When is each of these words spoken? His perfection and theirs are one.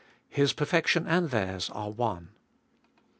His 0.31 0.51
perfection 0.51 1.05
and 1.05 1.29
theirs 1.29 1.69
are 1.69 1.91
one. 1.91 2.29